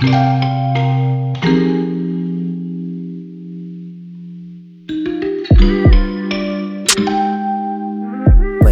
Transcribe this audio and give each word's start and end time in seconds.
Where 0.00 0.10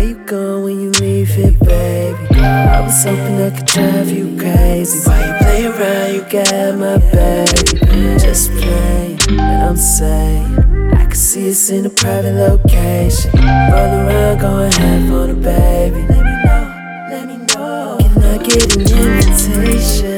you 0.05 0.23
go 0.25 0.63
when 0.63 0.81
you 0.81 0.93
leave 1.01 1.37
it, 1.37 1.59
baby? 1.59 2.39
I 2.39 2.81
was 2.81 3.03
hoping 3.03 3.43
I 3.43 3.51
could 3.51 3.67
drive 3.67 4.09
you 4.09 4.39
crazy. 4.39 5.09
Why 5.09 5.27
you 5.27 5.35
play 5.43 5.67
around? 5.67 6.15
You 6.15 6.23
got 6.31 6.79
my 6.79 6.99
baby. 7.11 8.21
Just 8.21 8.53
play, 8.53 9.17
but 9.27 9.41
I'm 9.41 9.77
saying 9.77 10.93
I 10.95 11.07
can 11.07 11.15
see 11.17 11.51
us 11.51 11.71
in 11.71 11.87
a 11.87 11.91
private 11.91 12.35
location. 12.35 13.33
Roll 13.33 13.43
around, 13.43 14.39
going 14.39 14.71
half 14.71 15.11
on 15.11 15.31
a 15.31 15.35
baby. 15.35 16.03
Let 16.07 16.25
me 16.25 16.35
know, 16.45 16.65
let 17.11 17.27
me 17.27 17.37
know. 17.53 17.99
Can 18.01 18.23
I 18.23 18.39
get 18.47 18.77
an 18.77 18.83
invitation? 18.83 20.16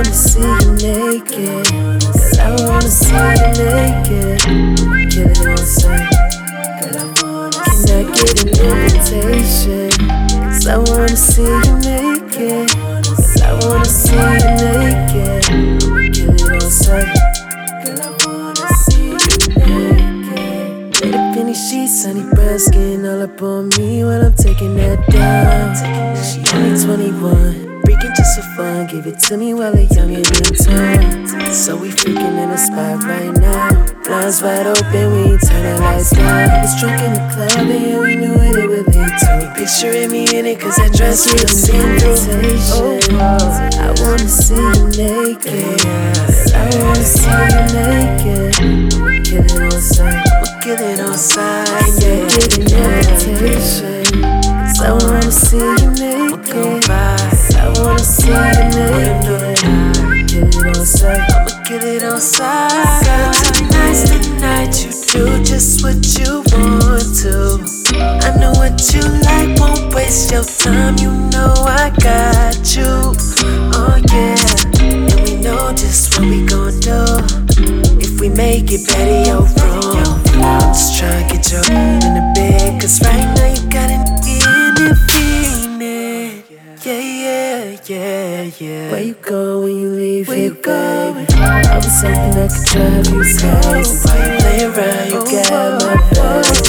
Wanna 0.00 0.14
see 0.14 0.40
you 0.40 0.72
naked. 0.80 1.66
Cause 2.00 2.38
I 2.38 2.56
wanna 2.64 2.88
see 2.88 3.12
you 3.12 3.48
naked. 3.60 4.40
Kill 5.12 5.28
it 5.28 5.46
on 5.46 5.58
sight. 5.58 6.08
Girl, 6.80 6.96
I 6.96 7.12
wanna 7.20 7.60
Can 7.84 7.90
I 7.92 8.12
get 8.14 8.32
an 8.40 8.48
invitation? 8.48 9.90
Cause 10.40 10.66
I 10.66 10.78
wanna 10.78 11.14
see 11.14 11.42
you 11.42 11.76
naked. 11.84 12.70
Cause 13.04 13.42
I 13.42 13.52
wanna 13.60 13.84
see 13.84 14.16
you 14.16 14.52
naked. 14.56 15.44
Kill 16.14 16.32
it 16.32 16.50
on 16.50 16.70
sight. 16.70 17.14
Girl, 17.84 18.00
I 18.00 18.10
wanna 18.24 18.68
see 18.80 19.10
you 19.10 19.18
naked. 19.66 20.94
The 20.94 21.32
penny 21.34 21.52
sheets, 21.52 22.06
honey 22.06 22.24
brown 22.34 22.58
skin 22.58 23.04
all 23.04 23.20
up 23.20 23.42
on 23.42 23.68
me 23.76 24.02
while 24.02 24.24
I'm 24.24 24.32
taking 24.32 24.76
that 24.76 25.06
down. 25.10 25.76
She 26.24 26.40
only 26.56 26.82
21. 26.82 27.69
Freaking 27.84 28.14
just 28.16 28.36
for 28.36 28.46
fun, 28.56 28.86
give 28.86 29.06
it 29.06 29.18
to 29.20 29.36
me 29.36 29.54
while 29.54 29.74
a 29.74 29.82
young 29.82 30.14
and 30.14 30.26
in 30.26 30.54
time. 30.54 31.52
So 31.52 31.76
we 31.76 31.90
freaking 31.90 32.38
in 32.42 32.50
a 32.50 32.58
spot 32.58 33.02
right 33.04 33.34
now. 33.36 33.86
Blinds 34.04 34.42
wide 34.42 34.66
open, 34.66 35.12
we 35.12 35.32
ain't 35.32 35.40
turn 35.46 35.62
the 35.62 35.80
lights 35.80 36.10
down. 36.10 36.62
Was 36.62 36.80
drunk 36.80 37.00
in 37.02 37.12
the 37.14 37.20
club 37.32 37.70
and 37.70 38.00
we 38.00 38.16
knew 38.16 38.34
what 38.34 38.56
it 38.56 38.68
would 38.68 38.86
lead 38.86 39.18
to. 39.20 39.52
Picturing 39.56 40.10
me 40.10 40.24
in 40.36 40.46
it, 40.46 40.60
cause 40.60 40.76
that 40.76 40.92
dress 40.92 41.30
was 41.32 41.50
see 41.50 41.72
through. 41.72 42.16
Oh, 42.72 42.98
I 43.78 43.94
wanna 44.02 44.28
see 44.28 44.54
you 44.54 44.86
naked. 44.96 45.86
I 46.54 46.68
wanna 46.78 47.04
see 47.04 47.30
you 47.54 47.64
naked. 47.74 48.89
Just 65.60 65.84
what 65.84 66.00
you 66.16 66.40
want 66.56 67.04
to. 67.20 67.60
I 68.24 68.32
know 68.40 68.52
what 68.56 68.80
you 68.94 69.02
like, 69.28 69.60
won't 69.60 69.94
waste 69.94 70.32
your 70.32 70.42
time. 70.42 70.96
You 70.96 71.12
know 71.28 71.52
I 71.66 71.92
got 72.00 72.56
you. 72.74 73.12
Oh 73.76 74.00
yeah, 74.08 74.40
and 74.80 75.12
we 75.20 75.36
know 75.36 75.70
just 75.72 76.16
what 76.16 76.26
we 76.30 76.46
gon' 76.46 76.80
do. 76.80 77.04
If 78.00 78.20
we 78.20 78.30
make 78.30 78.72
it 78.72 78.86
better, 78.88 79.20
you're 79.28 79.46
wrong. 79.60 80.18
I'm 80.40 80.72
just 80.72 80.98
trying 80.98 81.28
to 81.28 81.34
get 81.34 81.52
you 81.52 81.58
in 81.58 82.14
the 82.16 82.24
bed, 82.34 82.80
cause 82.80 82.96
right 83.04 83.28
now 83.36 83.48
you 83.52 83.62
got 83.68 83.90
an 83.90 84.00
infinite. 84.80 85.20
Yeah, 86.86 87.04
yeah, 87.24 87.76
yeah, 87.84 88.50
yeah. 88.58 88.90
Where 88.90 89.02
you 89.02 89.14
go 89.14 89.49
baby? 91.12 91.34
I 91.34 91.76
was 91.76 92.02
hoping 92.02 92.36
I 92.36 92.48
could 92.48 92.64
drive 92.66 93.06
you 93.06 93.22
crazy. 93.22 93.96
Why 94.04 94.16
you 94.20 94.38
play 94.40 94.60
around? 94.64 95.06
You 95.10 95.20
got 95.30 95.82
my 95.82 95.94
baby. 96.10 96.60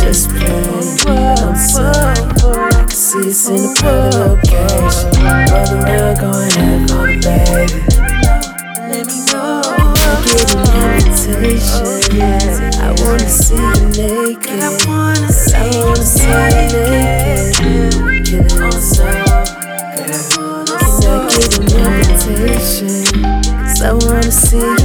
Just 0.00 0.26
play, 0.30 0.64
I'm 1.06 1.56
sorry. 1.56 2.18
I 2.20 2.70
can 2.70 2.90
see 2.90 3.30
us 3.30 3.48
in 3.48 3.56
a 3.56 3.74
private 3.74 4.16
location. 4.16 5.10
Roll 5.20 5.72
around, 5.82 6.14
going 6.20 6.50
half 6.50 6.90
on 6.92 7.08
a 7.08 7.18
baby. 7.20 7.78
Let 8.90 9.04
me 9.06 9.16
know. 9.30 9.62
Get 10.24 10.48
an 10.54 10.62
invitation. 10.96 11.86
I 12.80 12.82
wanna 13.02 13.28
see 13.28 13.54
you 13.54 13.80
naked. 13.96 14.60
I 14.60 14.64
wanna 14.86 15.30
see 15.32 15.56
you 15.56 15.94
naked. 16.20 16.90
Get 18.24 18.44
it 18.46 18.60
on 18.60 18.72
side. 18.72 19.46
Can 19.96 20.10
I 20.10 21.26
get 21.28 21.50
an 21.58 21.64
invitation? 22.00 22.99
I 23.82 23.94
wanna 23.94 24.30
see 24.30 24.79